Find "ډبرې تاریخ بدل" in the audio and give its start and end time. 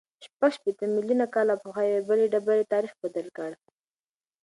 2.33-3.27